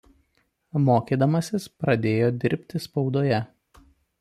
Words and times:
Mokydamasis 0.85 1.67
pradėjo 1.83 2.33
dirbti 2.45 2.85
spaudoje. 2.89 3.45